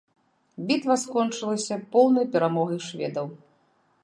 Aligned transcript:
Бітва 0.71 0.95
скончылася 1.03 1.75
поўнай 1.93 2.25
перамогай 2.37 2.79
шведаў. 2.91 3.27